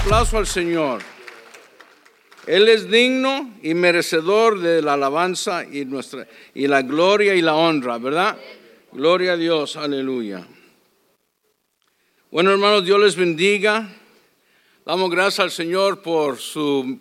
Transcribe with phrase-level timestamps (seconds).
[0.00, 1.02] aplauso al Señor.
[2.46, 7.54] Él es digno y merecedor de la alabanza y, nuestra, y la gloria y la
[7.54, 8.38] honra, ¿verdad?
[8.92, 10.46] Gloria a Dios, aleluya.
[12.30, 13.88] Bueno, hermanos, Dios les bendiga.
[14.86, 16.98] Damos gracias al Señor por su,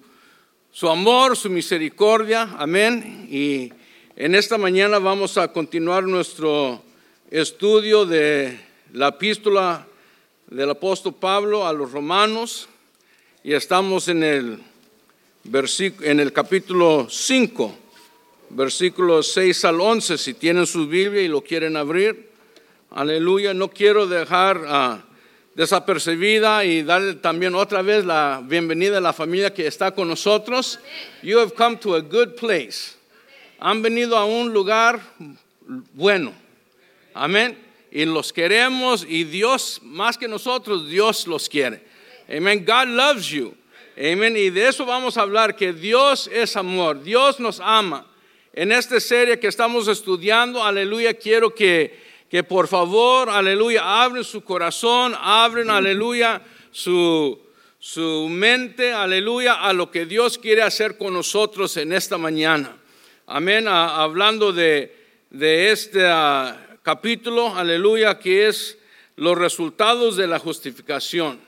[0.71, 2.55] su amor, su misericordia.
[2.57, 3.27] Amén.
[3.29, 3.71] Y
[4.15, 6.83] en esta mañana vamos a continuar nuestro
[7.29, 8.59] estudio de
[8.91, 9.85] la epístola
[10.47, 12.67] del apóstol Pablo a los romanos
[13.47, 14.59] y estamos en el,
[16.01, 17.77] en el capítulo 5,
[18.49, 22.29] versículos 6 al 11, si tienen su Biblia y lo quieren abrir.
[22.91, 25.01] Aleluya, no quiero dejar uh,
[25.55, 30.77] desapercibida y darle también otra vez la bienvenida a la familia que está con nosotros.
[31.23, 32.97] You have come to a good place.
[33.59, 34.99] Han venido a un lugar
[35.93, 36.33] bueno.
[37.13, 37.57] Amén
[37.91, 41.86] y los queremos y Dios, más que nosotros, Dios los quiere.
[42.29, 42.65] Amen.
[42.65, 43.55] God loves you.
[43.97, 44.35] Amen.
[44.35, 48.05] Y de eso vamos a hablar, que Dios es amor, Dios nos ama.
[48.53, 54.43] En esta serie que estamos estudiando, aleluya, quiero que, que por favor, aleluya, abren su
[54.43, 57.39] corazón, abren, aleluya, su,
[57.79, 62.77] su mente, aleluya, a lo que Dios quiere hacer con nosotros en esta mañana.
[63.25, 63.67] Amén.
[63.67, 64.95] hablando de,
[65.29, 68.77] de esta capítulo, aleluya, que es
[69.17, 71.46] los resultados de la justificación.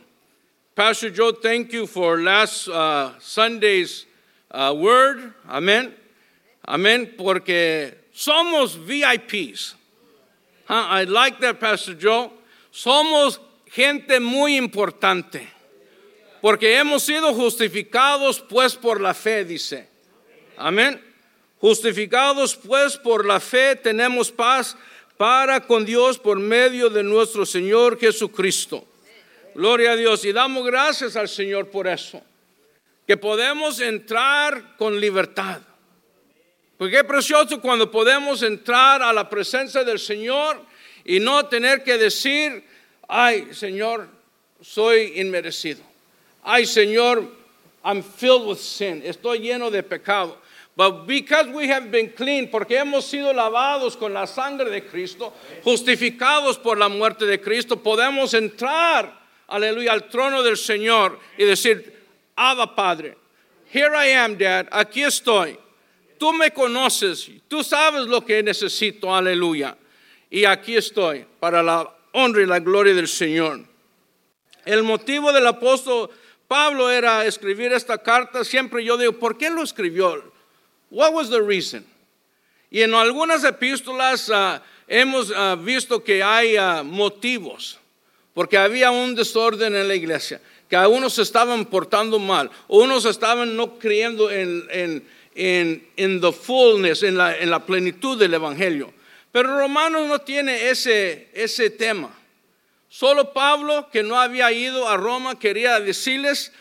[0.76, 4.06] Pastor Joe, thank you for last uh, Sunday's
[4.52, 5.34] uh, word.
[5.48, 5.94] Amén.
[6.68, 9.76] Amén, porque somos VIPs.
[10.70, 12.32] I like that, Pastor Joe.
[12.72, 13.40] Somos
[13.72, 15.48] gente muy importante.
[16.42, 19.88] Porque hemos sido justificados pues por la fe, dice.
[20.58, 21.02] Amén.
[21.60, 24.78] Justificados pues por la fe tenemos paz
[25.18, 28.86] para con Dios por medio de nuestro Señor Jesucristo.
[29.56, 30.24] Gloria a Dios.
[30.26, 32.22] Y damos gracias al Señor por eso.
[33.08, 35.62] Que podemos entrar con libertad.
[36.78, 40.64] Porque es precioso cuando podemos entrar a la presencia del Señor
[41.04, 42.64] y no tener que decir,
[43.08, 44.08] ay Señor,
[44.62, 45.82] soy inmerecido.
[46.44, 47.28] Ay Señor,
[47.84, 49.02] I'm filled with sin.
[49.04, 50.38] Estoy lleno de pecado.
[50.80, 55.34] But because we have been clean, porque hemos sido lavados con la sangre de Cristo,
[55.62, 59.19] justificados por la muerte de Cristo, podemos entrar,
[59.50, 62.06] aleluya, al trono del Señor y decir,
[62.36, 63.18] Abba Padre,
[63.72, 65.58] here I am, Dad, aquí estoy.
[66.18, 69.78] Tú me conoces, tú sabes lo que necesito, aleluya.
[70.30, 73.66] Y aquí estoy para la honra y la gloria del Señor.
[74.66, 76.10] El motivo del apóstol
[76.48, 78.44] Pablo era escribir esta carta.
[78.44, 80.32] Siempre yo digo, ¿por qué lo escribió?
[80.90, 81.86] What was the reason?
[82.72, 87.79] Y en algunas epístolas uh, hemos uh, visto que hay uh, motivos,
[88.40, 90.40] porque había un desorden en la iglesia,
[90.70, 95.04] que a unos se estaban portando mal, unos estaban no creyendo en, en,
[95.36, 98.94] en, en the fullness, en la, en la plenitud del evangelio.
[99.34, 102.18] Pero Romanos no tiene ese, ese tema.
[102.88, 106.54] Solo Pablo, que no había ido a Roma, quería decirles,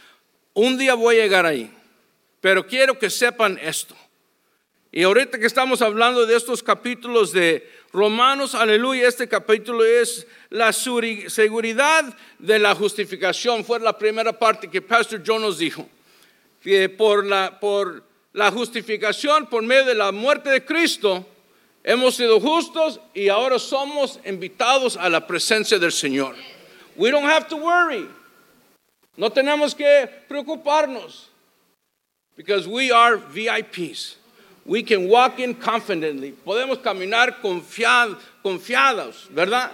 [0.55, 1.71] un día voy a llegar ahí.
[2.41, 3.95] Pero quiero que sepan esto.
[4.91, 10.73] Y ahorita que estamos hablando de estos capítulos de Romanos, aleluya, este capítulo es la
[10.73, 12.05] seguridad
[12.39, 13.65] de la justificación.
[13.65, 15.89] Fue la primera parte que Pastor John nos dijo.
[16.63, 18.05] Que por la, por
[18.35, 21.27] la justificación, por medio de la muerte de Cristo,
[21.83, 26.35] hemos sido justos y ahora somos invitados a la presencia del Señor.
[26.95, 28.07] We don't have to worry.
[29.17, 31.29] No tenemos que preocuparnos.
[32.37, 34.18] Because we are VIPs.
[34.69, 36.33] We can walk in confidently.
[36.33, 39.73] Podemos caminar confiados, ¿verdad?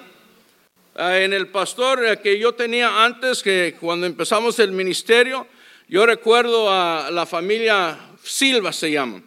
[0.95, 5.49] Ah, en el pastor eh, que yo tenía antes, que cuando empezamos el ministerio,
[5.89, 9.21] yo recuerdo a la familia Silva se llama.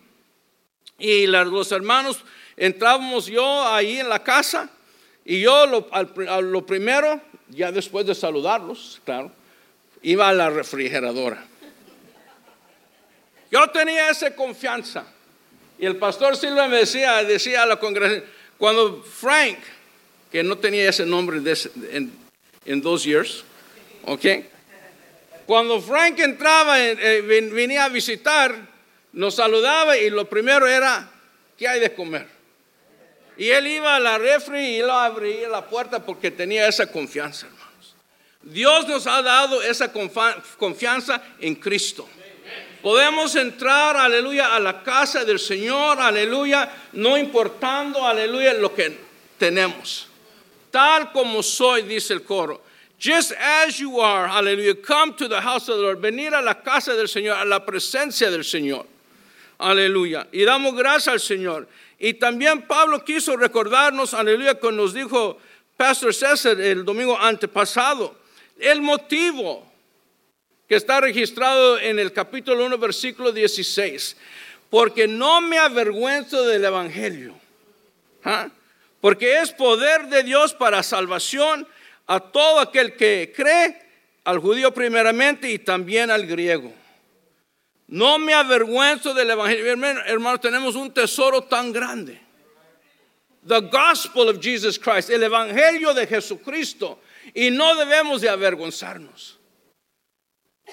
[0.97, 2.23] Y los hermanos
[2.55, 4.69] entrábamos yo ahí en la casa
[5.25, 5.89] y yo lo,
[6.41, 9.33] lo primero, ya después de saludarlos, claro,
[10.01, 11.45] iba a la refrigeradora.
[13.51, 15.16] Yo tenía esa confianza.
[15.79, 18.23] Y el pastor Silva me decía, decía a la congregación,
[18.57, 19.57] cuando Frank,
[20.31, 21.37] que no tenía ese nombre
[22.65, 23.43] en, dos years,
[24.03, 24.25] ¿ok?
[25.45, 28.55] Cuando Frank entraba, eh, venía a visitar,
[29.13, 31.09] nos saludaba y lo primero era,
[31.57, 32.27] ¿qué hay de comer?
[33.37, 37.45] Y él iba a la refri y lo abría la puerta porque tenía esa confianza,
[37.45, 37.95] hermanos.
[38.41, 39.91] Dios nos ha dado esa
[40.57, 42.09] confianza en Cristo.
[42.81, 48.97] Podemos entrar, aleluya, a la casa del Señor, aleluya, no importando, aleluya, lo que
[49.37, 50.07] tenemos.
[50.71, 52.61] Tal como soy, dice el coro.
[52.99, 55.99] Just as you are, aleluya, come to the house of the Lord.
[55.99, 58.85] Venir a la casa del Señor, a la presencia del Señor.
[59.59, 60.27] Aleluya.
[60.31, 61.67] Y damos gracias al Señor.
[61.99, 65.39] Y también Pablo quiso recordarnos, aleluya, cuando nos dijo
[65.75, 68.15] Pastor César el domingo antepasado,
[68.59, 69.66] el motivo
[70.67, 74.17] que está registrado en el capítulo 1, versículo 16.
[74.69, 77.33] Porque no me avergüenzo del Evangelio.
[78.23, 78.49] ¿ah?
[78.99, 81.65] Porque es poder de Dios para salvación
[82.05, 83.81] a todo aquel que cree,
[84.25, 86.73] al judío primeramente y también al griego.
[87.87, 89.71] No me avergüenzo del Evangelio.
[90.05, 92.19] Hermano, tenemos un tesoro tan grande.
[93.47, 96.99] The gospel of Jesus Christ, el Evangelio de Jesucristo.
[97.33, 99.36] Y no debemos de avergonzarnos.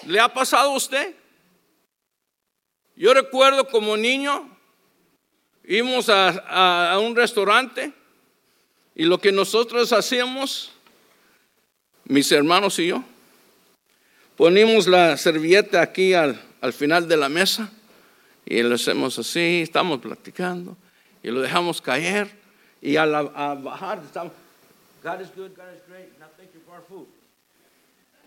[0.02, 1.14] ¿Le ha pasado a usted?
[2.96, 4.48] Yo recuerdo como niño,
[5.64, 7.92] íbamos a, a un restaurante
[8.94, 10.72] y lo que nosotros hacíamos,
[12.04, 13.02] mis hermanos y yo,
[14.36, 17.70] ponimos la servilleta aquí al, al final de la mesa
[18.46, 20.76] y lo hacemos así, estamos platicando
[21.22, 22.30] y lo dejamos caer
[22.80, 24.32] y al a bajar estamos,
[25.02, 27.06] God is good, God is great, now thank you for our food.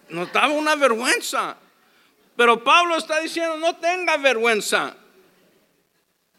[0.10, 1.56] Nos daba una vergüenza.
[2.36, 4.96] Pero Pablo está diciendo, no tenga vergüenza.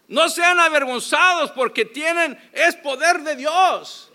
[0.06, 4.10] No sean avergonzados porque tienen, es poder de Dios.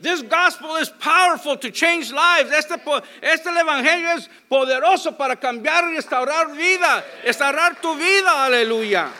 [0.00, 2.50] This gospel is powerful to change lives.
[2.52, 2.74] Este,
[3.20, 9.10] este evangelio es poderoso para cambiar y restaurar vida, restaurar tu vida, aleluya.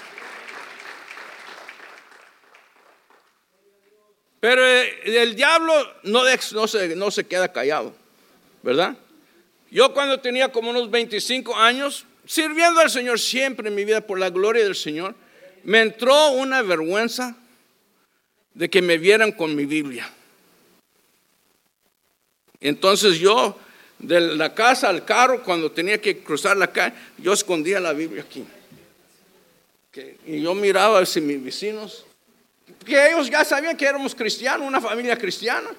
[4.41, 5.75] Pero eh, el diablo
[6.05, 7.95] no, no, se, no se queda callado,
[8.63, 8.97] ¿verdad?
[9.71, 14.19] Yo cuando tenía como unos 25 años, sirviendo al Señor siempre en mi vida por
[14.19, 15.15] la gloria del Señor,
[15.65, 17.37] me entró una vergüenza
[18.55, 20.11] de que me vieran con mi Biblia.
[22.61, 23.57] Entonces yo,
[23.99, 28.23] de la casa al carro, cuando tenía que cruzar la calle, yo escondía la Biblia
[28.23, 28.45] aquí.
[30.27, 32.05] y yo miraba si mis vecinos,
[32.85, 35.71] que ellos ya sabían que éramos cristianos, una familia cristiana,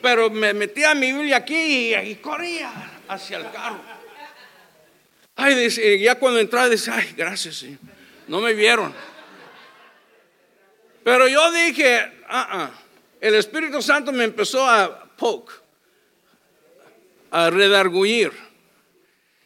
[0.00, 3.80] pero me metía mi Biblia aquí y, corría hacia el carro.
[5.36, 7.64] Ay, ya cuando entraba, decía, ay, gracias.
[8.28, 8.94] No me vieron.
[11.02, 11.98] Pero yo dije,
[12.28, 12.70] ah, ah.
[13.20, 15.52] el Espíritu Santo me empezó a poke
[17.30, 18.32] a redarguir.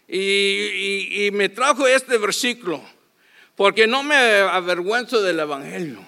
[0.09, 2.83] Y, me trajo este versículo,
[3.57, 6.05] porque no me avergüenzo del Evangelio.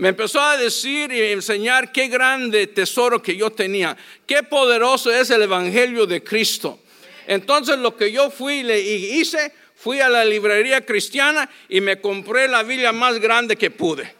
[0.00, 3.94] Me empezó a decir y enseñar qué grande tesoro que yo tenía,
[4.26, 6.80] qué poderoso es el Evangelio de Cristo.
[7.26, 12.48] Entonces lo que yo fui y hice, fui a la librería cristiana y me compré
[12.48, 14.10] la Biblia más grande que pude.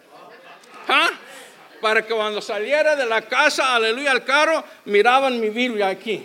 [0.87, 1.13] ¿Ah?
[1.81, 6.23] Para que cuando saliera de la casa, aleluya, al carro, miraban mi Biblia aquí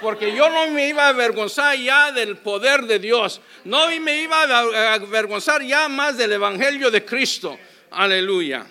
[0.00, 4.44] porque yo no me iba a avergonzar ya del poder de Dios, no me iba
[4.44, 7.58] a avergonzar ya más del Evangelio de Cristo.
[7.90, 8.66] Aleluya.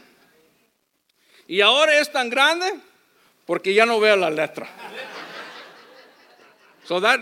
[1.48, 2.74] Y ahora es tan grande
[3.46, 4.68] porque ya no veo la letra.
[6.86, 7.22] So that,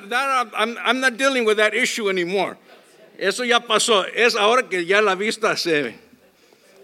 [0.56, 2.58] I'm, I'm not dealing with that issue anymore.
[3.18, 4.06] Eso ya pasó.
[4.16, 5.96] Es ahora que ya la vista se ve.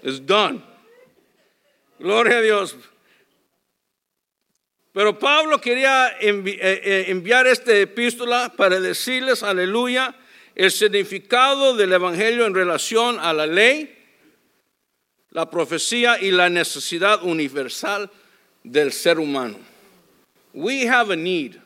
[0.03, 0.61] It's done.
[1.99, 2.75] Gloria a Dios.
[4.93, 10.15] Pero Pablo quería eh, eh, enviar esta epístola para decirles, aleluya,
[10.55, 13.96] el significado del Evangelio en relación a la ley,
[15.37, 18.09] la profecía y la necesidad universal
[18.63, 19.59] del ser humano.
[20.51, 21.61] We have a need.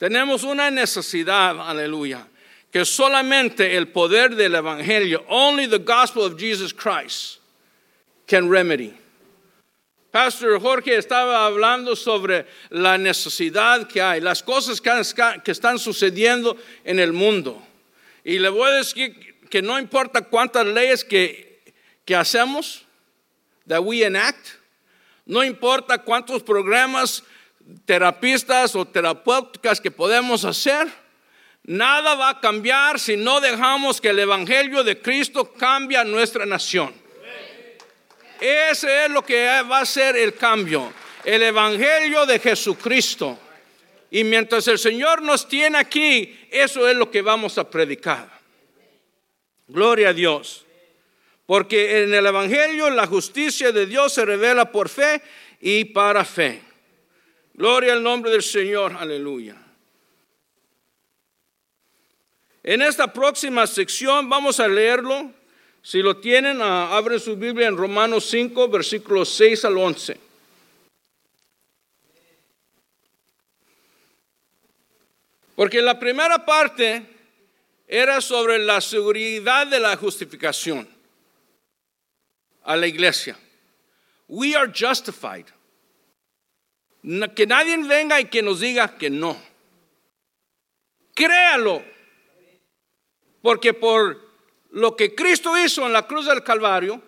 [0.00, 2.26] Tenemos una necesidad, aleluya,
[2.72, 7.38] que solamente el poder del Evangelio, only the gospel of Jesus Christ,
[8.26, 8.92] can remedy.
[10.10, 16.98] Pastor Jorge estaba hablando sobre la necesidad que hay, las cosas que, están sucediendo en
[16.98, 17.62] el mundo.
[18.24, 21.45] Y le voy a decir que no importa cuántas leyes que,
[22.06, 22.84] que hacemos,
[23.66, 24.46] that we enact,
[25.26, 27.22] no importa cuántos programas
[27.84, 30.86] terapistas o terapéuticas que podemos hacer,
[31.64, 36.46] nada va a cambiar si no dejamos que el Evangelio de Cristo cambie a nuestra
[36.46, 36.94] nación.
[38.40, 40.92] Ese es lo que va a ser el cambio.
[41.24, 43.38] El Evangelio de Jesucristo.
[44.10, 48.28] Y mientras el Señor nos tiene aquí, eso es lo que vamos a predicar.
[49.66, 50.65] Gloria a Dios.
[51.46, 55.22] Porque en el Evangelio la justicia de Dios se revela por fe
[55.60, 56.60] y para fe.
[57.54, 58.96] Gloria al nombre del Señor.
[58.98, 59.56] Aleluya.
[62.64, 65.32] En esta próxima sección vamos a leerlo
[65.82, 70.20] si lo tienen, ah, abren su Biblia en Romanos 5, versículos 6 al 11.
[75.54, 77.06] Porque la primera parte
[77.86, 80.95] era sobre la seguridad de la justificación
[82.66, 83.36] a la iglesia.
[84.28, 85.46] We are justified.
[87.34, 89.36] Que nadie venga y que nos diga que no.
[91.14, 91.84] Créalo.
[93.40, 94.20] Porque por
[94.72, 97.00] lo que Cristo hizo en la cruz del Calvario,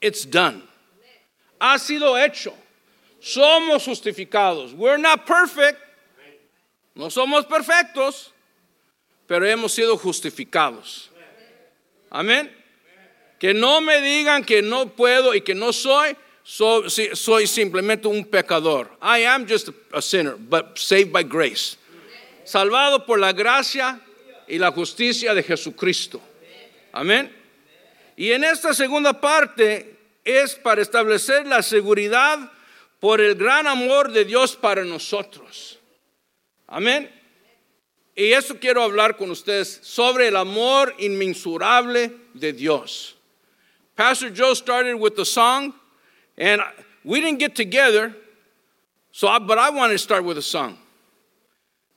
[0.00, 0.62] it's done.
[1.60, 2.54] Ha sido hecho.
[3.20, 4.72] Somos justificados.
[4.72, 5.78] We're not perfect.
[6.94, 8.32] No somos perfectos,
[9.26, 11.10] pero hemos sido justificados.
[12.10, 12.57] Amén.
[13.38, 18.24] Que no me digan que no puedo y que no soy, soy, soy simplemente un
[18.24, 18.90] pecador.
[19.00, 21.76] I am just a sinner, but saved by grace.
[22.44, 24.00] Salvado por la gracia
[24.48, 26.20] y la justicia de Jesucristo.
[26.92, 27.32] Amén.
[28.16, 32.50] Y en esta segunda parte es para establecer la seguridad
[33.00, 35.78] por el gran amor de Dios para nosotros.
[36.66, 37.10] Amén.
[38.16, 43.17] Y eso quiero hablar con ustedes sobre el amor inmensurable de Dios.
[43.98, 45.74] Pastor Joe started with the song,
[46.36, 46.62] and
[47.02, 48.14] we didn't get together,
[49.10, 50.78] so I, but I wanted to start with a song.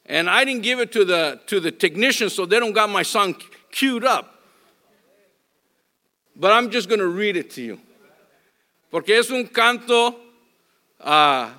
[0.07, 3.03] And I didn't give it to the, to the technician, so they don't got my
[3.03, 3.35] song
[3.71, 4.41] queued up.
[6.35, 7.79] But I'm just going to read it to you.
[8.89, 10.15] Porque es un canto,
[11.01, 11.51] uh,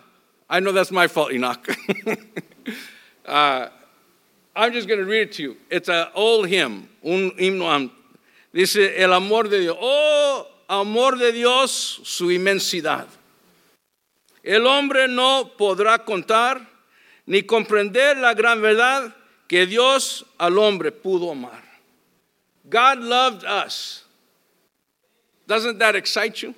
[0.50, 1.68] I know that's my fault, Enoch.
[3.26, 3.68] uh,
[4.56, 5.56] I'm just going to read it to you.
[5.70, 7.92] It's an old hymn, un himno
[8.52, 9.76] Dice, el amor de Dios.
[9.80, 13.06] Oh, amor de Dios, su inmensidad.
[14.42, 16.68] El hombre no podrá contar
[17.26, 19.14] ni comprender la gran verdad
[19.46, 21.62] que Dios al hombre pudo amar.
[22.64, 24.04] God loved us.
[25.46, 26.54] Doesn't that excite you?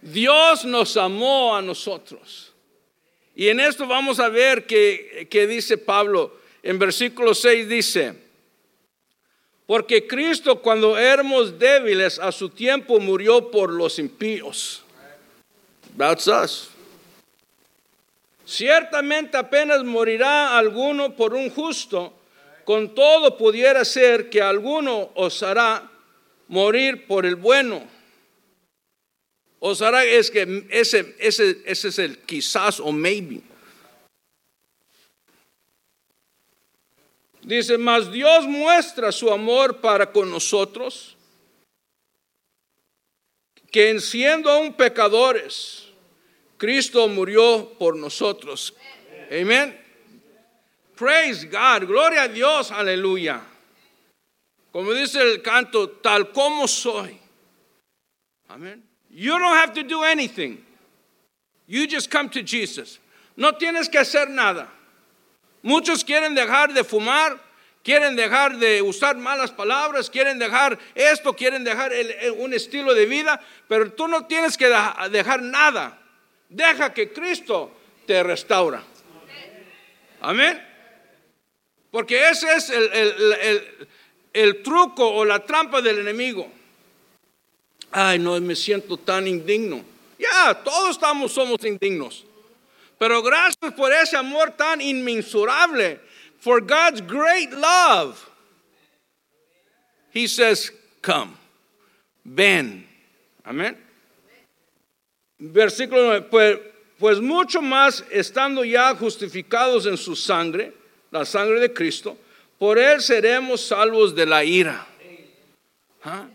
[0.00, 2.52] Dios nos amó a nosotros.
[3.34, 8.14] Y en esto vamos a ver que, que dice Pablo, en versículo 6 dice,
[9.68, 14.82] porque Cristo cuando éramos débiles a su tiempo murió por los impíos.
[15.94, 16.70] That's us.
[18.46, 22.14] Ciertamente apenas morirá alguno por un justo,
[22.64, 25.90] con todo pudiera ser que alguno os hará
[26.48, 27.86] morir por el bueno.
[29.58, 33.42] Os hará, es que ese, ese, ese es el quizás o maybe.
[37.48, 41.16] Dice, mas Dios muestra su amor para con nosotros,
[43.72, 45.88] que en siendo aún pecadores,
[46.58, 48.74] Cristo murió por nosotros.
[49.30, 49.74] Amén.
[50.94, 53.40] Praise God, gloria a Dios, aleluya.
[54.70, 57.18] Como dice el canto, tal como soy.
[58.50, 58.82] Amén.
[59.08, 60.62] You don't have to do anything.
[61.66, 62.98] You just come to Jesus.
[63.38, 64.68] No tienes que hacer nada.
[65.68, 67.38] Muchos quieren dejar de fumar,
[67.82, 71.92] quieren dejar de usar malas palabras, quieren dejar esto, quieren dejar
[72.38, 74.72] un estilo de vida, pero tú no tienes que
[75.10, 76.00] dejar nada.
[76.48, 77.70] Deja que Cristo
[78.06, 78.82] te restaura.
[80.22, 80.58] Amén.
[81.90, 82.72] Porque ese es
[84.32, 86.50] el, truco o la trampa del enemigo.
[87.90, 89.84] Ay, no, me siento tan indigno.
[90.18, 92.24] Ya, todos estamos, somos indignos.
[92.98, 96.00] Pero gracias por ese amor tan inmensurable.
[96.40, 98.28] For God's great love.
[100.10, 101.36] He says, Come,
[102.24, 102.86] ven.
[103.44, 103.76] Amén.
[105.40, 106.26] Versículo 9.
[106.30, 106.58] Pues,
[106.98, 110.72] pues mucho más estando ya justificados en su sangre,
[111.10, 112.18] la sangre de Cristo,
[112.58, 114.86] por él seremos salvos de la ira.
[116.04, 116.26] ¿Ah?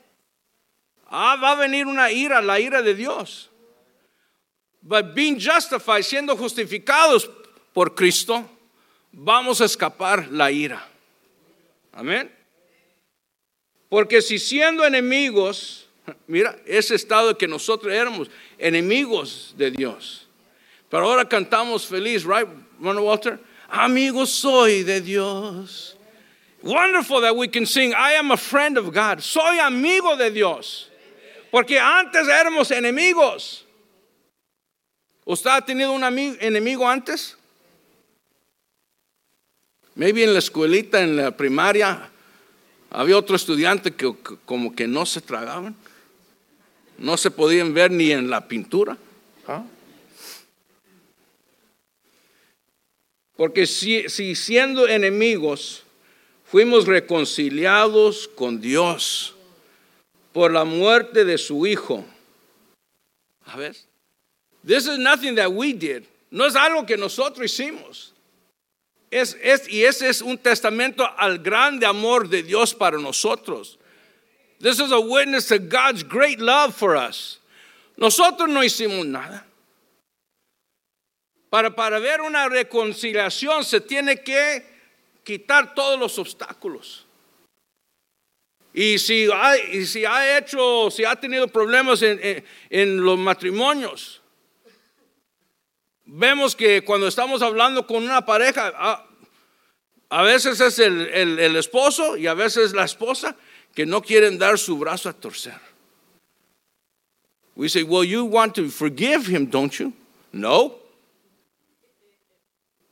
[1.10, 3.50] ah, va a venir una ira, la ira de Dios.
[4.84, 7.30] But being justified, siendo justificados
[7.74, 8.50] por Cristo,
[9.14, 10.84] vamos a escapar la ira.
[11.94, 12.30] Amén.
[13.90, 15.88] Porque si siendo enemigos,
[16.28, 20.28] mira, ese estado que nosotros éramos enemigos de Dios.
[20.90, 22.48] Pero ahora cantamos feliz, right,
[22.80, 23.40] Ronald Walter?
[23.70, 25.96] Amigos soy de Dios.
[26.62, 29.22] Wonderful that we can sing, I am a friend of God.
[29.22, 30.90] Soy amigo de Dios.
[31.52, 33.63] Porque antes éramos enemigos.
[35.26, 37.38] ¿Usted ha tenido un enemigo antes?
[39.96, 42.10] Maybe en la escuelita, en la primaria,
[42.90, 44.14] había otro estudiante que,
[44.46, 45.76] como que no se tragaban.
[46.98, 48.98] No se podían ver ni en la pintura.
[49.48, 49.64] ¿Ah?
[53.36, 55.84] Porque si, si siendo enemigos
[56.46, 59.36] fuimos reconciliados con Dios
[60.32, 62.06] por la muerte de su Hijo.
[63.46, 63.76] A ver.
[64.64, 66.08] This is nothing that we did.
[66.32, 68.12] No es algo que nosotros hicimos.
[69.12, 73.78] Es, es, y ese es un testamento al grande amor de Dios para nosotros.
[74.60, 77.40] This is a witness to God's great love for us.
[77.98, 79.44] Nosotros no hicimos nada.
[81.52, 84.64] Para, para ver una reconciliación se tiene que
[85.24, 87.04] quitar todos los obstáculos.
[88.74, 93.20] Y si ha, y si ha hecho, si ha tenido problemas en, en, en los
[93.20, 94.23] matrimonios,
[96.06, 99.06] vemos que cuando estamos hablando con una pareja, a,
[100.10, 103.36] a veces es el, el, el, esposo y a veces la esposa
[103.74, 105.60] que no quieren dar su brazo a torcer.
[107.56, 109.94] We say, well, you want to forgive him, don't you?
[110.32, 110.76] No.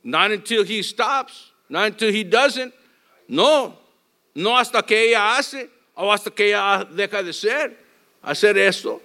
[0.04, 2.72] Not until he stops, not until he doesn't.
[3.28, 3.78] No,
[4.34, 7.76] no hasta que ella hace o hasta que ella deja de ser,
[8.22, 9.00] hacer esto.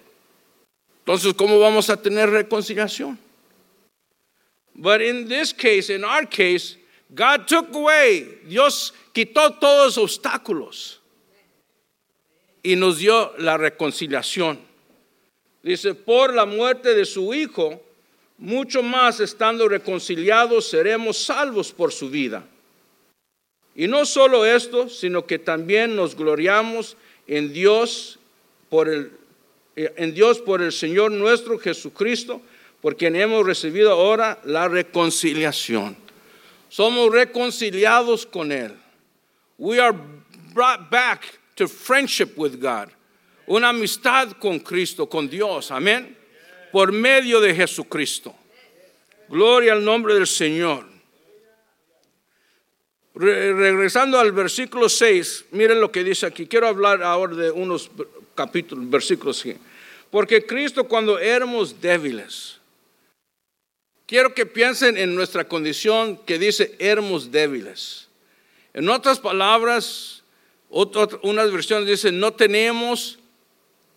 [1.00, 3.18] Entonces, ¿cómo vamos a tener reconciliación?
[4.78, 6.78] But in this case, in our case,
[7.14, 10.98] God took away, Dios quitó todos los obstáculos
[12.64, 14.60] y nos dio la reconciliación.
[15.64, 17.82] Dice, por la muerte de su Hijo,
[18.38, 22.46] mucho más estando reconciliados seremos salvos por su vida.
[23.76, 28.20] Y no solo esto, sino que también nos gloriamos en Dios
[28.70, 29.12] por el,
[29.76, 32.42] en Dios por el Señor nuestro Jesucristo,
[32.88, 35.98] por quien hemos recibido ahora la reconciliación.
[36.70, 38.78] Somos reconciliados con Él.
[39.58, 39.94] We are
[40.54, 42.88] brought back to friendship with God.
[43.46, 45.70] Una amistad con Cristo, con Dios.
[45.70, 46.16] Amén.
[46.72, 48.34] Por medio de Jesucristo.
[49.28, 50.86] Gloria al nombre del Señor.
[53.16, 56.48] Re regresando al versículo 6, miren lo que dice aquí.
[56.48, 57.92] Quiero hablar ahora de unos
[58.34, 59.44] capítulos, versículos.
[60.10, 62.57] Porque Cristo cuando éramos débiles,
[64.08, 68.08] Quiero que piensen en nuestra condición que dice éramos débiles.
[68.74, 70.24] En otras palabras,
[70.70, 73.20] unas versiones dicen no tenemos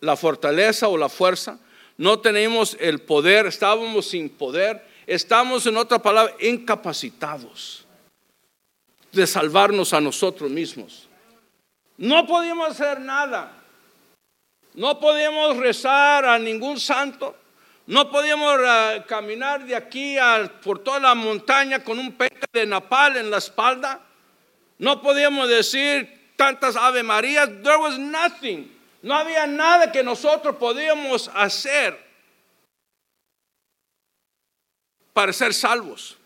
[0.01, 1.59] la fortaleza o la fuerza,
[1.97, 7.85] no tenemos el poder, estábamos sin poder, estamos en otra palabra incapacitados
[9.13, 11.07] de salvarnos a nosotros mismos.
[11.97, 13.53] No podíamos hacer nada.
[14.73, 17.35] No podíamos rezar a ningún santo.
[17.91, 22.65] No podíamos uh, caminar de aquí a, por toda la montaña con un pecho de
[22.65, 23.99] napal en la espalda.
[24.77, 27.49] No podíamos decir tantas Ave Marías.
[27.61, 28.71] There was nothing.
[29.01, 31.99] No había nada que nosotros podíamos hacer
[35.11, 36.17] para ser salvos.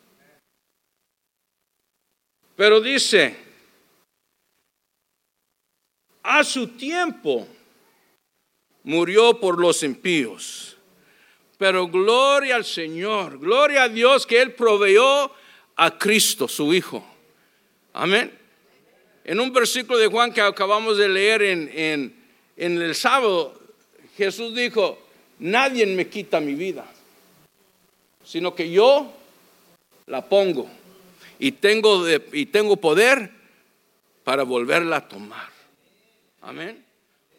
[2.56, 3.36] Pero dice,
[6.22, 7.48] a su tiempo
[8.84, 10.75] murió por los impíos
[11.66, 15.32] pero gloria al Señor, gloria a Dios que Él proveyó
[15.76, 17.04] a Cristo, su Hijo.
[17.92, 18.32] Amén.
[19.24, 22.16] En un versículo de Juan que acabamos de leer en, en,
[22.56, 23.60] en el sábado,
[24.16, 25.00] Jesús dijo,
[25.40, 26.86] nadie me quita mi vida,
[28.24, 29.12] sino que yo
[30.06, 30.70] la pongo
[31.40, 33.32] y tengo, de, y tengo poder
[34.24, 35.50] para volverla a tomar.
[36.44, 36.85] Amén.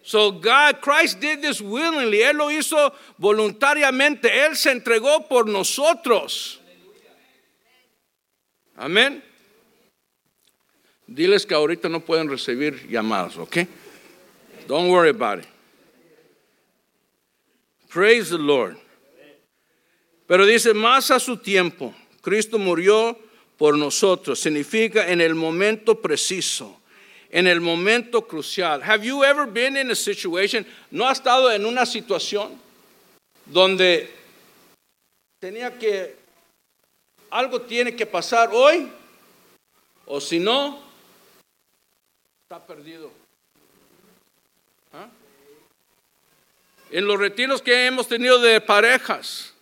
[0.07, 2.23] So God, Christ did this willingly.
[2.23, 4.27] Él lo hizo voluntariamente.
[4.47, 6.61] Él se entregó por nosotros.
[8.77, 9.21] Amén.
[11.09, 13.67] Diles que ahorita no pueden recibir llamadas, ¿ok?
[14.69, 15.47] Don't worry about it.
[17.89, 18.77] Praise the Lord.
[20.29, 23.19] Pero dice, más a su tiempo, Cristo murió
[23.57, 24.39] por nosotros.
[24.39, 26.81] Significa en el momento preciso
[27.31, 28.83] en el momento crucial.
[28.83, 32.59] Have you ever been in a situation, no ha estado en una situación
[33.45, 34.11] donde
[35.41, 36.17] tenía que,
[37.31, 38.91] algo tiene que pasar hoy,
[40.07, 40.81] o si no,
[42.43, 43.11] está perdido.
[44.93, 45.09] ¿Ah?
[46.91, 49.53] En los retiros que hemos tenido de parejas,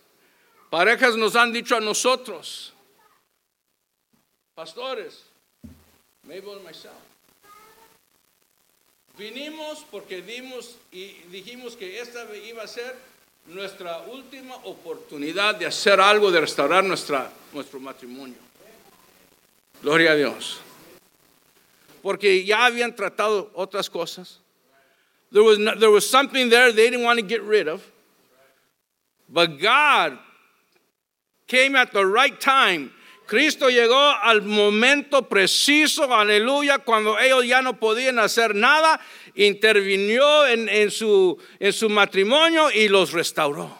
[0.69, 2.73] parejas nos han dicho a nosotros,
[4.53, 5.23] pastores,
[6.23, 6.93] Mabel myself,
[9.17, 12.95] Vinimos porque dimos y dijimos que esta iba a ser
[13.47, 18.37] nuestra última oportunidad de hacer algo, de restaurar nuestra, nuestro matrimonio.
[19.81, 20.59] Gloria a Dios.
[22.01, 24.39] Porque ya habían tratado otras cosas.
[25.31, 27.83] There was, no, there was something there they didn't want to get rid of.
[29.29, 30.17] But God
[31.47, 32.91] came at the right time
[33.25, 38.99] Cristo llegó al momento preciso, aleluya, cuando ellos ya no podían hacer nada,
[39.33, 43.75] intervinió en, en, su, en su matrimonio y los restauró.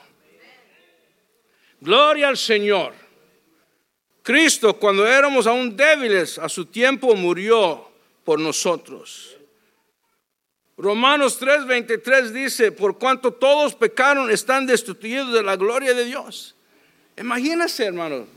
[1.79, 2.93] Gloria al Señor.
[4.23, 7.87] Cristo, cuando éramos aún débiles, a su tiempo murió
[8.23, 9.37] por nosotros.
[10.77, 16.55] Romanos 3:23 dice, por cuanto todos pecaron, están destituidos de la gloria de Dios.
[17.17, 18.34] Imagínense, hermano.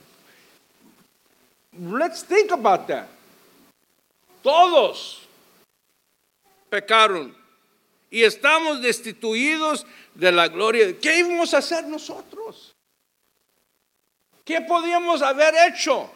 [1.79, 3.09] Let's think about that.
[4.43, 5.21] Todos
[6.71, 7.35] pecaron
[8.11, 10.99] y estamos destituidos de la gloria.
[10.99, 12.75] ¿Qué íbamos a hacer nosotros?
[14.45, 16.11] ¿Qué podíamos haber hecho?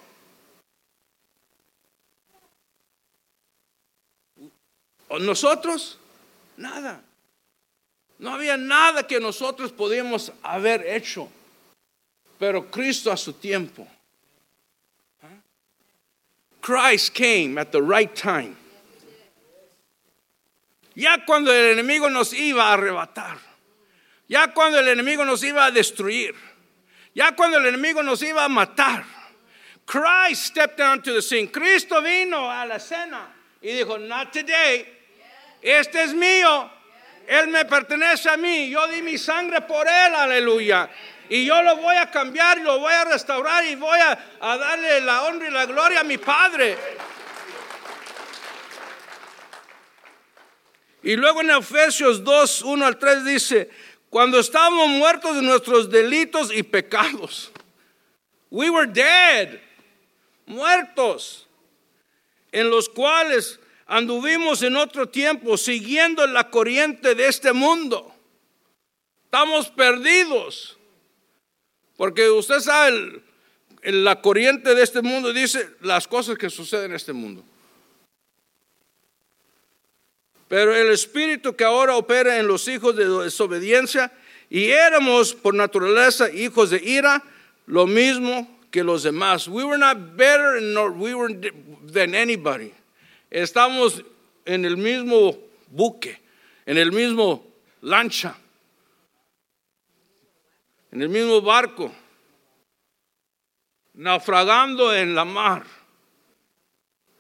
[5.21, 5.99] ¿Nosotros?
[6.57, 7.03] Nada.
[8.19, 11.29] No había nada que nosotros podíamos haber hecho.
[12.39, 13.87] Pero Cristo a su tiempo.
[16.63, 18.57] Christ came at the right time.
[20.95, 23.39] Ya cuando el enemigo nos iba a arrebatar.
[24.29, 26.35] Ya cuando el enemigo nos iba a destruir
[27.15, 29.05] ya cuando el enemigo nos iba a matar,
[29.85, 31.49] Christ stepped down to the scene.
[31.49, 33.27] Cristo vino a la cena
[33.63, 34.87] y dijo, not today.
[35.63, 36.71] Este es mío.
[37.29, 38.71] Él me pertenece a mí.
[38.71, 40.89] Yo di mi sangre por él, aleluya.
[41.33, 45.01] Y yo lo voy a cambiar, lo voy a restaurar y voy a, a darle
[45.01, 46.77] la honra y la gloria a mi Padre.
[51.03, 53.71] Y luego en Efesios 2, 1 al 3 dice,
[54.11, 57.51] cuando estábamos muertos de nuestros delitos y pecados.
[58.51, 59.59] We were dead,
[60.45, 61.49] muertos,
[62.53, 68.15] en los cuales anduvimos en otro tiempo siguiendo la corriente de este mundo.
[69.25, 70.77] Estamos perdidos.
[71.97, 73.23] Porque usted sabe,
[73.83, 77.45] la corriente de este mundo dice las cosas que suceden en este mundo.
[80.49, 84.13] Pero el espíritu que ahora opera en los hijos de desobediencia,
[84.51, 87.23] y éramos por naturaleza hijos de ira,
[87.67, 89.49] lo mismo que los demás.
[89.49, 91.35] We were not better nor we were
[91.91, 92.73] than anybody.
[93.31, 94.03] Estamos
[94.45, 96.21] en el mismo buque,
[96.67, 97.47] en el mismo
[97.81, 98.37] lancha,
[100.93, 101.91] en el mismo barco,
[103.95, 105.65] naufragando en la mar.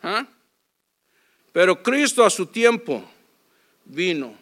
[0.03, 0.27] ¿Ah?
[1.53, 3.03] Pero Cristo a su tiempo
[3.85, 4.37] vino.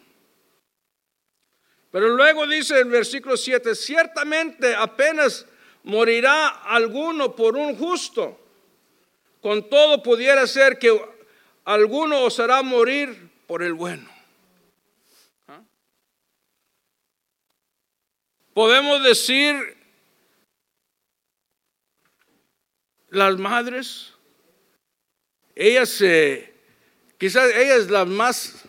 [1.93, 5.47] Pero luego dice el versículo 7, ciertamente apenas
[5.85, 8.39] morirá alguno por un justo.
[9.41, 11.01] Con todo pudiera ser que
[11.65, 14.09] alguno osará morir por el bueno.
[18.61, 19.75] Podemos decir
[23.09, 24.13] las madres,
[25.55, 26.53] ellas se,
[27.17, 28.65] quizás ellas las más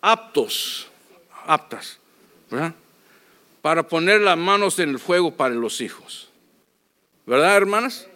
[0.00, 0.88] aptos,
[1.46, 2.00] aptas,
[3.62, 6.28] para poner las manos en el fuego para los hijos.
[7.26, 8.08] ¿Verdad, hermanas?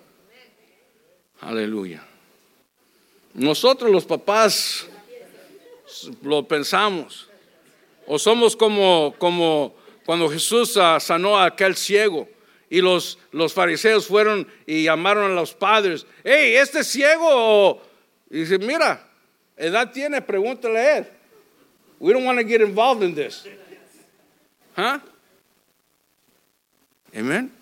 [1.43, 2.05] Aleluya.
[3.35, 4.89] Nosotros los papás
[6.23, 7.29] lo pensamos.
[8.09, 12.29] O somos como, como cuando Jesús ah, sanó a aquel ciego
[12.69, 16.07] y los, los fariseos fueron y llamaron a los padres.
[16.23, 17.81] Hey, este ciego.
[18.31, 19.07] Y dice, mira,
[19.57, 21.07] edad tiene, pregúntale a él.
[22.01, 23.47] We don't want to get involved in this.
[24.77, 25.01] ¿Ah?
[27.15, 27.53] Amén.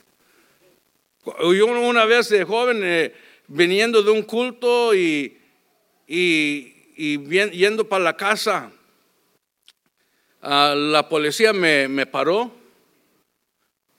[1.24, 3.14] Yo una vez de joven eh,
[3.46, 5.38] viniendo de un culto y,
[6.06, 7.18] y,
[7.50, 8.72] yendo para la casa,
[10.42, 12.50] uh, la policía me, me, paró.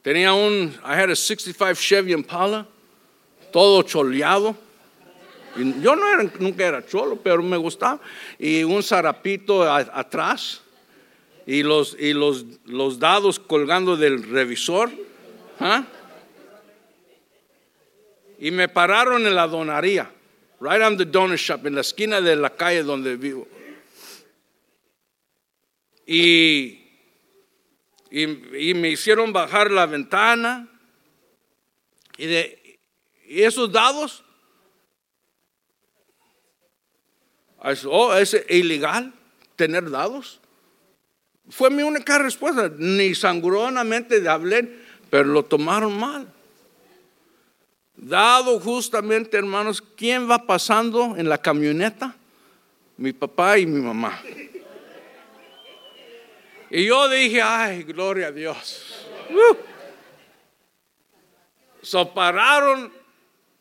[0.01, 2.67] Tenía un, I had a 65 Chevy Impala,
[3.51, 4.55] todo choleado.
[5.55, 7.99] Yo no era, nunca era cholo, pero me gustaba.
[8.39, 10.61] Y un zarapito atrás
[11.45, 14.91] y, los, y los, los dados colgando del revisor.
[15.59, 15.83] ¿ah?
[18.39, 20.11] Y me pararon en la donaría,
[20.59, 23.47] right on the donor shop, en la esquina de la calle donde vivo.
[26.05, 26.79] Y,
[28.11, 30.67] y, me hicieron bajar la ventana.
[32.17, 32.79] Y, de,
[33.27, 34.23] esos dados
[37.89, 39.13] Oh, ¿es ilegal
[39.55, 40.39] tener dados?
[41.49, 42.69] Fue mi única respuesta.
[42.77, 46.27] Ni sanguronamente hablé, pero lo tomaron mal.
[47.95, 52.15] Dado justamente, hermanos, ¿quién va pasando en la camioneta?
[52.97, 54.21] Mi papá y mi mamá.
[56.75, 59.05] Y yo dije, ay, gloria a Dios.
[59.29, 59.55] Uh.
[61.83, 62.91] So pararon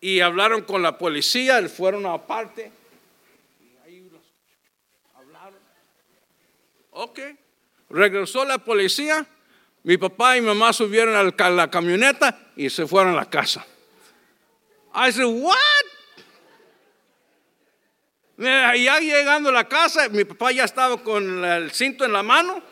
[0.00, 2.72] y hablaron con la policía, fueron aparte.
[6.92, 7.20] Ok.
[7.90, 9.26] Regresó la policía.
[9.82, 13.66] Mi papá y mi mamá subieron a la camioneta y se fueron a la casa.
[14.94, 15.58] I said, what?
[18.38, 22.71] Ya llegando a la casa, mi papá ya estaba con el cinto en la mano,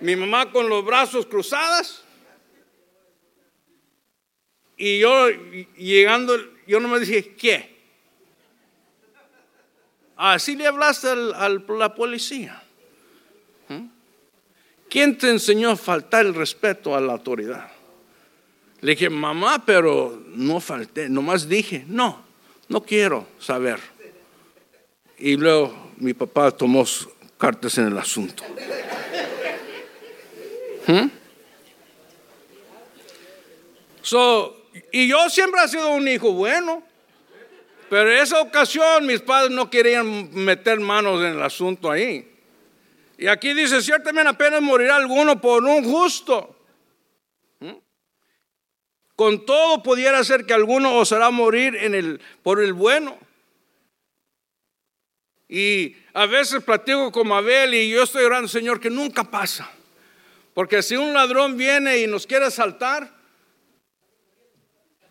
[0.00, 2.04] mi mamá con los brazos cruzados.
[4.76, 5.28] Y yo
[5.76, 6.36] llegando,
[6.66, 7.78] yo no me dije, ¿qué?
[10.16, 12.62] Así le hablaste a la policía.
[14.88, 17.70] ¿Quién te enseñó a faltar el respeto a la autoridad?
[18.80, 22.24] Le dije, mamá, pero no falté, nomás dije, no,
[22.68, 23.78] no quiero saber.
[25.18, 26.84] Y luego mi papá tomó
[27.38, 28.42] cartas en el asunto.
[30.90, 31.08] ¿Mm?
[34.02, 36.82] So, y yo siempre he sido un hijo bueno,
[37.88, 42.28] pero en esa ocasión mis padres no querían meter manos en el asunto ahí.
[43.18, 46.56] Y aquí dice, ciertamente apenas morirá alguno por un justo.
[47.60, 47.74] ¿Mm?
[49.14, 53.16] Con todo pudiera ser que alguno osará morir en el, por el bueno.
[55.48, 59.70] Y a veces platico con Abel y yo estoy orando, Señor, que nunca pasa.
[60.60, 63.08] Porque si un ladrón viene y nos quiere asaltar,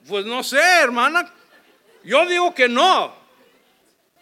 [0.07, 1.27] pues no sé, hermana.
[2.03, 3.11] Yo digo que no.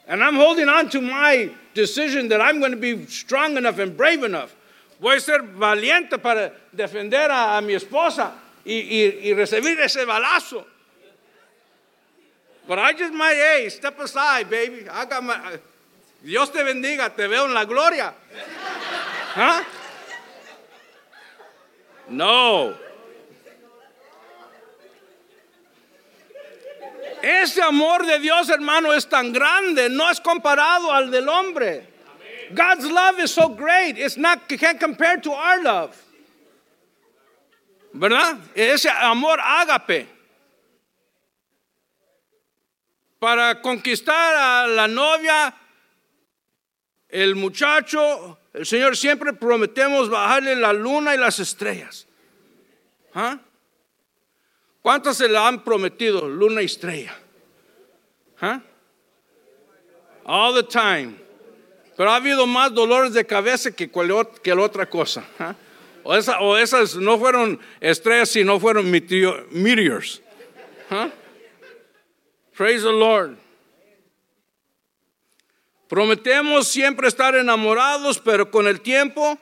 [0.07, 3.97] And I'm holding on to my decision that I'm going to be strong enough and
[3.97, 4.55] brave enough.
[5.01, 8.31] Voy a ser valiente para defender a, mi esposa
[8.65, 10.63] y, y, y recibir ese balazo.
[12.69, 14.87] But I just might, hey, step aside, baby.
[14.89, 15.59] I got my,
[16.23, 18.13] Dios te bendiga, te veo en la gloria.
[19.35, 19.65] ¿Ah?
[22.09, 22.75] No.
[27.21, 31.87] Ese amor de Dios, hermano, es tan grande, no es comparado al del hombre.
[32.53, 35.95] God's love is so great, it's not can't compare to our love.
[37.93, 38.37] ¿Verdad?
[38.55, 40.07] Ese amor ágape.
[43.19, 45.53] Para conquistar a la novia
[47.09, 52.07] el muchacho, el Señor siempre prometemos bajarle la luna y las estrellas.
[53.13, 53.39] ¿Ah?
[54.81, 57.15] ¿Cuántas se le han prometido luna y estrella?
[58.41, 58.61] ¿Ah?
[60.23, 61.15] All the time.
[61.95, 65.23] Pero ha habido más dolores de cabeza que cualquier otra cosa.
[65.39, 65.55] ¿ah?
[66.03, 70.21] O, esas no fueron estrellas, sino fueron meteors.
[70.89, 71.09] ¿Ah?
[72.55, 73.37] Praise the Lord.
[75.87, 79.37] Prometemos siempre estar enamorados, pero con el tiempo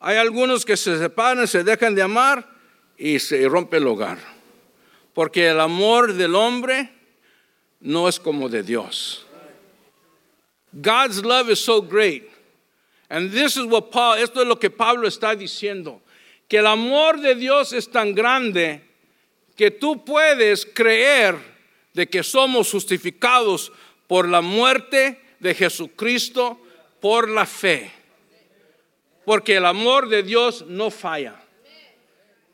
[0.00, 2.48] hay algunos que se separan, se dejan de amar
[2.96, 4.18] y se rompe el hogar.
[5.14, 6.90] Porque el amor del hombre
[7.80, 9.26] no es como de Dios.
[10.72, 12.28] God's love is so great.
[13.08, 16.00] And this is what Paul, esto es lo que Pablo está diciendo,
[16.48, 18.82] que el amor de Dios es tan grande
[19.56, 21.36] que tú puedes creer
[21.92, 23.72] de que somos justificados
[24.06, 26.58] por la muerte de Jesucristo
[27.00, 27.90] por la fe.
[29.24, 31.34] Porque el amor de Dios no falla.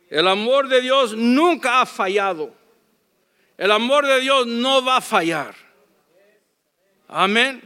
[0.08, 2.52] El amor de Dios nunca ha fallado.
[3.58, 5.54] El amor de Dios no va a fallar.
[7.08, 7.62] Amén.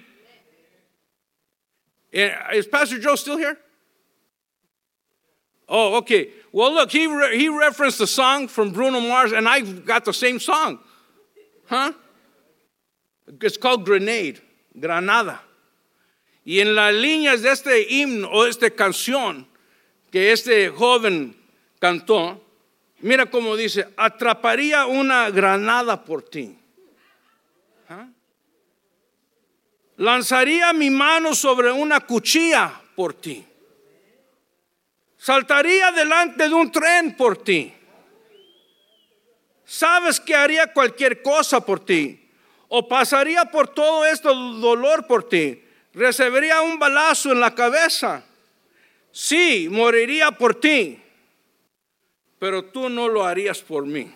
[2.13, 3.57] Eh, is Pastor Joe still here?
[5.69, 6.31] Oh, okay.
[6.53, 10.13] Well, look, he, re he referenced the song from Bruno Mars, and I got the
[10.13, 10.81] same song.
[11.67, 11.93] Huh?
[13.41, 14.41] It's called Grenade.
[14.81, 15.45] Granada.
[16.45, 19.47] Y en las líneas de este himno o esta canción
[20.11, 21.37] que este joven
[21.79, 22.43] cantó,
[23.01, 26.57] mira cómo dice, atraparía una granada por ti.
[27.91, 28.09] ¿Ah?
[29.99, 33.45] Lanzaría mi mano sobre una cuchilla por ti.
[35.19, 37.75] Saltaría delante de un tren por ti.
[39.67, 42.20] Sabes que haría cualquier cosa por ti
[42.73, 45.61] o pasaría por todo este dolor por ti.
[45.93, 48.25] Recibiría un balazo en la cabeza.
[49.11, 51.03] Sí, moriría por ti.
[52.39, 54.09] Pero tú no lo harías por mí.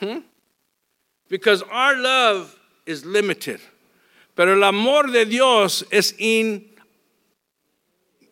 [0.00, 0.20] ¿Mm?
[1.28, 3.60] Because our love is limited.
[4.36, 6.14] Pero el amor de Dios es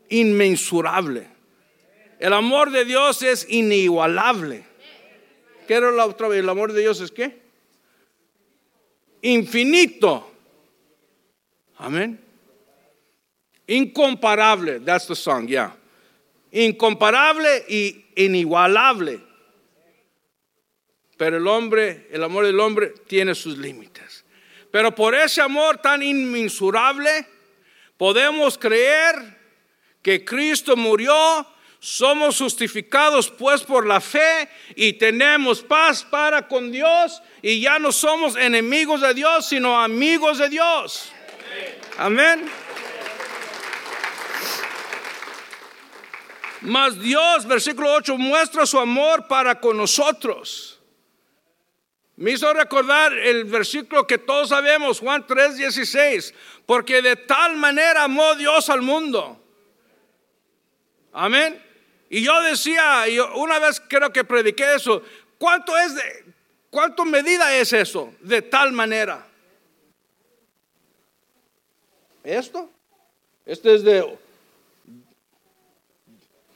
[0.08, 1.26] inmensurable.
[2.20, 4.64] El amor de Dios es inigualable.
[5.66, 6.38] ¿Qué la otra vez?
[6.38, 7.41] ¿El amor de Dios es qué?
[9.22, 10.28] Infinito.
[11.78, 12.18] Amén.
[13.66, 15.72] Incomparable, that's the song, yeah.
[16.50, 19.20] Incomparable y inigualable.
[21.16, 24.24] Pero el hombre, el amor del hombre tiene sus límites.
[24.70, 27.26] Pero por ese amor tan inmensurable,
[27.96, 29.38] podemos creer
[30.02, 31.46] que Cristo murió,
[31.84, 37.90] Somos justificados pues por la fe y tenemos paz para con Dios y ya no
[37.90, 41.10] somos enemigos de Dios, sino amigos de Dios.
[41.98, 42.48] Amén.
[46.60, 50.80] Mas Dios, versículo 8, muestra su amor para con nosotros.
[52.14, 56.32] Me hizo recordar el versículo que todos sabemos, Juan 3, 16,
[56.64, 59.44] porque de tal manera amó Dios al mundo.
[61.12, 61.71] Amén.
[62.12, 65.02] Y yo decía, y una vez creo que prediqué eso,
[65.38, 66.24] ¿cuánto es de,
[66.68, 68.12] cuánto medida es eso?
[68.20, 69.26] De tal manera.
[72.22, 72.70] ¿Esto?
[73.46, 74.18] Este es de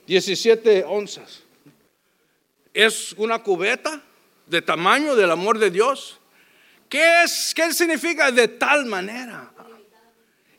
[0.05, 1.41] 17 onzas.
[2.71, 3.99] Es una cubeta
[4.45, 6.19] de tamaño del amor de Dios.
[6.87, 9.51] ¿Qué, es, ¿Qué significa de tal manera?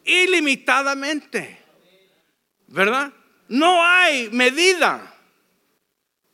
[0.04, 1.56] Ilimitadamente.
[2.66, 3.12] ¿Verdad?
[3.48, 5.14] No hay medida.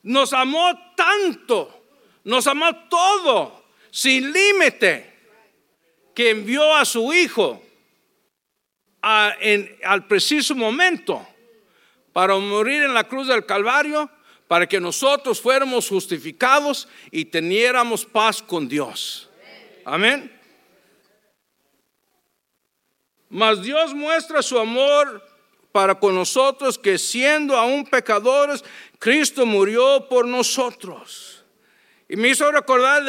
[0.03, 1.87] Nos amó tanto,
[2.25, 5.13] nos amó todo, sin límite,
[6.15, 7.63] que envió a su Hijo
[9.01, 11.27] al preciso momento
[12.13, 14.11] para morir en la cruz del Calvario,
[14.47, 19.29] para que nosotros fuéramos justificados y teniéramos paz con Dios.
[19.85, 20.31] Amén.
[23.29, 25.23] Mas Dios muestra su amor
[25.75, 28.65] para con nosotros que siendo aún pecadores,
[29.01, 31.45] Cristo murió por nosotros.
[32.09, 33.03] Y me hizo recordar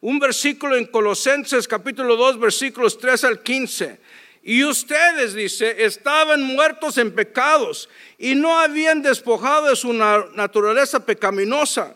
[0.00, 4.00] un versículo en Colosenses capítulo 2 versículos 3 al 15.
[4.42, 11.94] Y ustedes, dice, estaban muertos en pecados y no habían despojado de su naturaleza pecaminosa.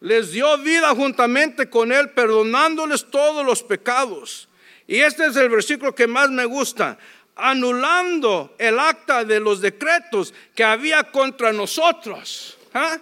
[0.00, 4.46] Les dio vida juntamente con Él, perdonándoles todos los pecados.
[4.86, 6.98] Y este es el versículo que más me gusta.
[7.38, 12.58] Anulando el acta de los decretos que había contra nosotros.
[12.74, 12.98] ¿Ah?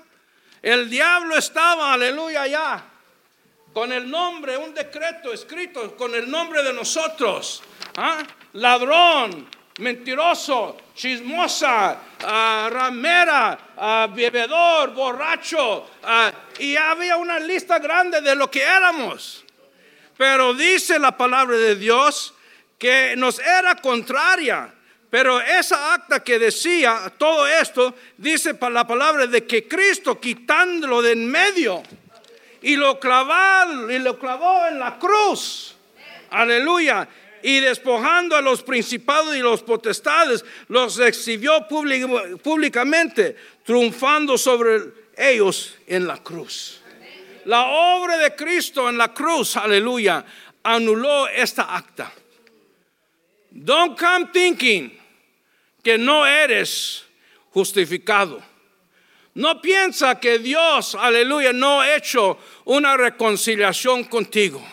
[0.63, 2.85] El diablo estaba, aleluya, ya
[3.77, 7.63] con el nombre, un decreto escrito con el nombre de nosotros.
[7.99, 8.23] ¿ah?
[8.55, 15.91] Ladrón, mentiroso, chismosa, ah, ramera, bebedor, borracho.
[16.59, 19.45] y había una lista grande de lo que éramos.
[20.17, 22.33] Pero dice la palabra de Dios
[22.79, 24.73] que nos era contraria.
[25.09, 31.13] Pero esa acta que decía todo esto, dice la palabra de que Cristo quitándolo de
[31.13, 31.83] en medio
[32.63, 35.77] y lo clavó, y lo clavó en la cruz.
[36.31, 37.09] Aleluya.
[37.43, 44.81] Y despojando a los principados y los potestades, los exhibió públicamente, triunfando sobre
[45.17, 46.81] ellos en la cruz.
[47.45, 50.25] La obra de Cristo en la cruz, aleluya,
[50.65, 52.13] anuló esta acta.
[53.65, 54.93] Don't come thinking
[55.83, 57.05] que no eres
[57.51, 58.43] justificado.
[59.35, 64.65] No piensa que Dios, aleluya, no ha hecho una reconciliación contigo.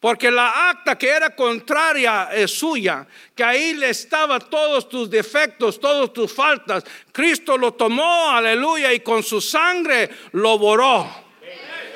[0.00, 5.78] Porque la acta que era contraria es suya, que ahí le estaba todos tus defectos,
[5.78, 6.84] todas tus faltas.
[7.12, 11.08] Cristo lo tomó, aleluya, y con su sangre lo borró.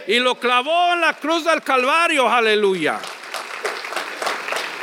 [0.07, 3.01] Y lo clavó en la cruz del Calvario, aleluya.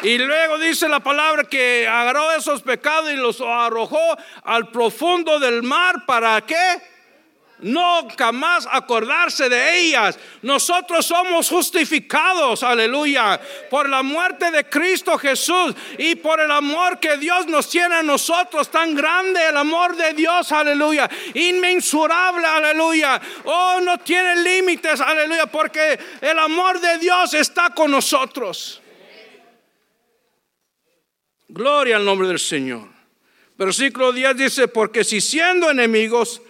[0.03, 5.63] Y luego dice la palabra que agarró esos pecados y los arrojó al profundo del
[5.63, 6.05] mar.
[6.05, 6.81] ¿Para qué?
[7.63, 10.17] nunca más acordarse de ellas.
[10.41, 13.39] Nosotros somos justificados, aleluya,
[13.69, 18.03] por la muerte de Cristo Jesús y por el amor que Dios nos tiene a
[18.03, 23.19] nosotros, tan grande el amor de Dios, aleluya, inmensurable, aleluya.
[23.45, 28.82] Oh, no tiene límites, aleluya, porque el amor de Dios está con nosotros.
[31.53, 32.89] Gloria al nombre del Señor.
[33.59, 36.41] Versículo 10 dice, porque si siendo enemigos,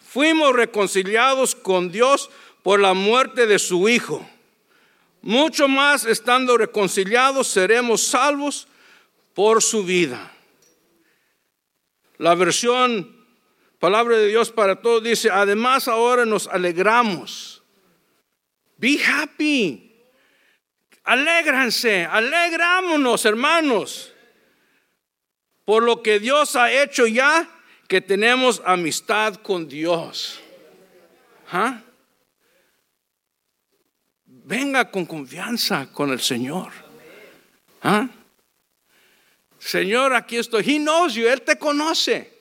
[0.00, 2.28] fuimos reconciliados con Dios
[2.64, 4.28] por la muerte de su Hijo.
[5.22, 8.66] Mucho más estando reconciliados seremos salvos
[9.32, 10.32] por su vida.
[12.16, 13.16] La versión
[13.78, 17.62] Palabra de Dios para todos dice, además ahora nos alegramos.
[18.76, 19.94] Be happy.
[21.04, 24.12] Alégranse, alegrámonos, hermanos,
[25.68, 27.46] por lo que Dios ha hecho ya
[27.88, 30.40] que tenemos amistad con Dios.
[31.52, 31.82] ¿Ah?
[34.24, 36.72] Venga con confianza con el Señor.
[37.82, 38.08] ¿Ah?
[39.58, 40.62] Señor, aquí estoy.
[40.66, 41.28] He knows you.
[41.28, 42.32] Él te conoce.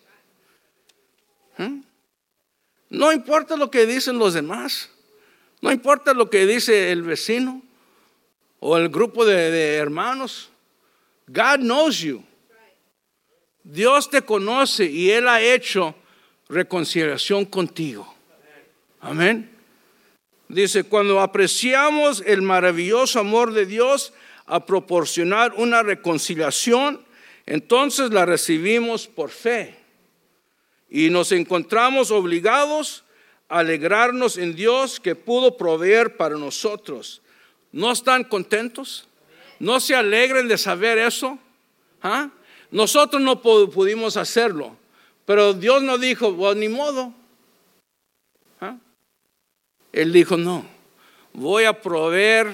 [1.58, 1.76] ¿Ah?
[2.90, 4.90] No importa lo que dicen los demás.
[5.60, 7.62] No importa lo que dice el vecino
[8.62, 10.50] o el grupo de, de hermanos.
[11.28, 12.24] God knows you.
[13.68, 15.94] Dios te conoce y Él ha hecho
[16.48, 18.16] reconciliación contigo.
[19.02, 19.52] Amén.
[20.48, 24.14] Dice, cuando apreciamos el maravilloso amor de Dios
[24.46, 27.04] a proporcionar una reconciliación,
[27.46, 29.76] entonces la recibimos por fe
[30.90, 33.04] y nos encontramos obligados
[33.50, 37.22] a alegrarnos en Dios que pudo proveer para nosotros.
[37.74, 39.10] ¿No están contentos?
[39.60, 41.38] ¿No se alegren de saber eso?
[42.02, 42.30] ¿Ah?
[42.72, 44.76] Nosotros no pudimos hacerlo,
[45.26, 47.14] pero Dios nos dijo, pues ni modo,
[49.92, 50.66] él dijo, no,
[51.34, 52.54] voy a proveer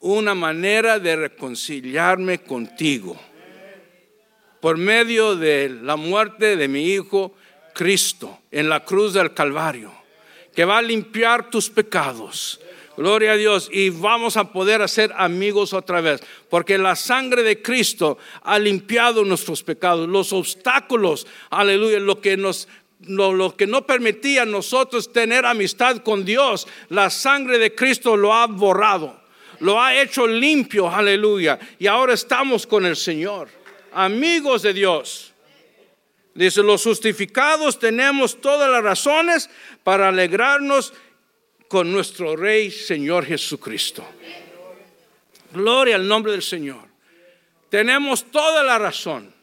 [0.00, 3.18] una manera de reconciliarme contigo
[4.60, 7.34] por medio de la muerte de mi Hijo
[7.72, 9.92] Cristo en la cruz del Calvario,
[10.54, 12.60] que va a limpiar tus pecados.
[12.96, 13.68] Gloria a Dios.
[13.72, 16.22] Y vamos a poder ser amigos otra vez.
[16.48, 20.08] Porque la sangre de Cristo ha limpiado nuestros pecados.
[20.08, 22.68] Los obstáculos, aleluya, lo que nos
[23.00, 28.32] lo, que no permitía a nosotros tener amistad con Dios, la sangre de Cristo lo
[28.32, 29.20] ha borrado,
[29.60, 31.58] lo ha hecho limpio, aleluya.
[31.78, 33.48] Y ahora estamos con el Señor,
[33.92, 35.32] amigos de Dios.
[36.34, 39.48] Dice, los justificados tenemos todas las razones
[39.82, 40.92] para alegrarnos
[41.68, 44.04] con nuestro Rey Señor Jesucristo.
[45.52, 46.86] Gloria al nombre del Señor.
[47.68, 49.34] Tenemos toda la razón,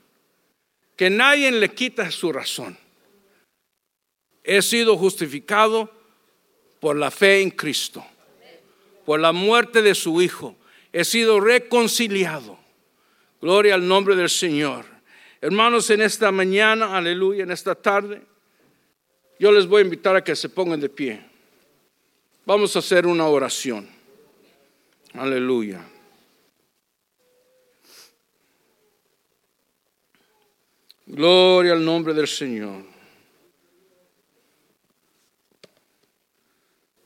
[0.95, 2.77] que nadie le quita su razón.
[4.43, 5.91] He sido justificado
[6.79, 8.05] por la fe en Cristo,
[9.05, 10.55] por la muerte de su Hijo.
[10.91, 12.59] He sido reconciliado.
[13.41, 14.85] Gloria al nombre del Señor.
[15.41, 18.21] Hermanos, en esta mañana, aleluya, en esta tarde,
[19.39, 21.32] yo les voy a invitar a que se pongan de pie.
[22.45, 23.89] Vamos a hacer una oración.
[25.13, 25.83] Aleluya.
[31.05, 32.83] Gloria al nombre del Señor.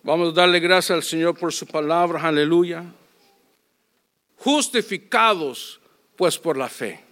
[0.02, 2.86] Vamos a darle gracias al Señor por su palabra, aleluya.
[4.38, 5.82] Justificados
[6.16, 7.04] pues por la fe.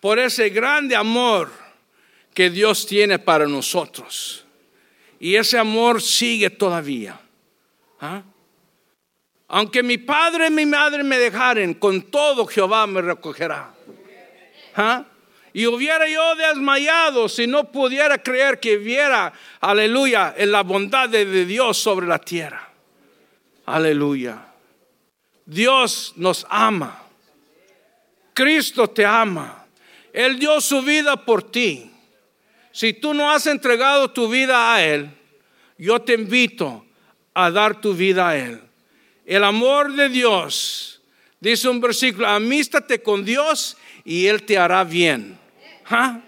[0.00, 1.50] Por ese grande amor
[2.32, 4.41] que Dios tiene para nosotros.
[5.22, 7.16] Y ese amor sigue todavía.
[8.00, 8.22] ¿Ah?
[9.46, 13.72] Aunque mi padre y mi madre me dejaren, con todo Jehová me recogerá.
[14.74, 15.04] ¿Ah?
[15.52, 21.44] Y hubiera yo desmayado si no pudiera creer que viera, aleluya, en la bondad de
[21.46, 22.72] Dios sobre la tierra.
[23.66, 24.44] Aleluya.
[25.46, 27.00] Dios nos ama.
[28.34, 29.66] Cristo te ama.
[30.12, 31.91] Él dio su vida por ti.
[32.72, 35.10] Si tú no has entregado tu vida a Él,
[35.78, 36.84] yo te invito
[37.34, 38.60] a dar tu vida a Él.
[39.26, 41.00] El amor de Dios,
[41.40, 45.38] dice un versículo, amístate con Dios y Él te hará bien.
[45.88, 46.20] Huh?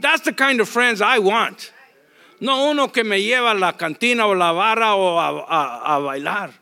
[0.00, 1.72] That's the kind of friends I want.
[2.40, 6.52] No uno que me lleva a la cantina o la barra o a, bailar.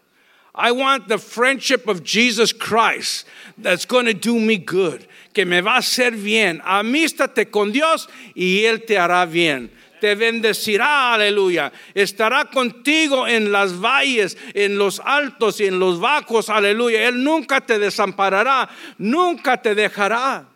[0.55, 3.27] I want the friendship of Jesus Christ
[3.59, 5.07] that's going to do me good,
[5.37, 6.63] que me va a hacer bien.
[6.65, 9.71] Amístate con Dios y Él te hará bien.
[10.01, 11.71] Te bendecirá, aleluya.
[11.93, 17.07] Estará contigo en las valles, en los altos y en los bajos, aleluya.
[17.07, 18.67] Él nunca te desamparará,
[18.97, 20.49] nunca te dejará.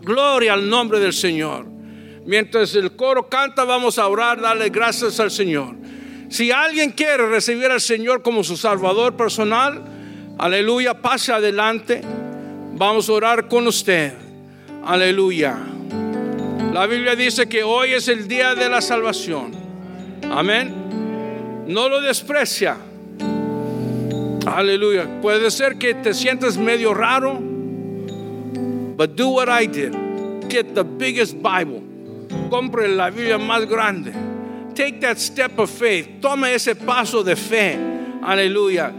[0.00, 1.66] Gloria al nombre del Señor.
[2.24, 5.76] Mientras el coro canta, vamos a orar, darle gracias al Señor.
[6.30, 9.84] Si alguien quiere recibir al Señor como su Salvador personal,
[10.36, 12.02] aleluya, pase adelante.
[12.78, 14.12] Vamos a orar con usted.
[14.84, 15.56] Aleluya.
[16.74, 19.52] La Biblia dice que hoy es el día de la salvación.
[20.30, 21.64] Amén.
[21.66, 22.76] No lo desprecia.
[24.46, 25.20] Aleluya.
[25.22, 27.40] Puede ser que te sientas medio raro
[28.96, 29.92] But do what I did.
[30.48, 31.82] Get the biggest Bible.
[32.50, 34.12] Compre la Biblia más grande.
[34.74, 36.20] Take that step of faith.
[36.20, 37.76] Tome ese paso de fe.
[38.22, 38.92] Aleluya.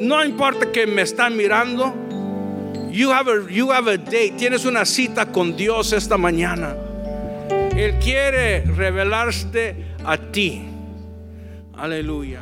[0.00, 2.07] No importa que me están mirando.
[2.90, 4.34] You have a, you have a date.
[4.38, 6.74] Tienes una cita con Dios esta mañana.
[7.76, 10.64] Él quiere revelarte a ti.
[11.76, 12.40] Aleluya.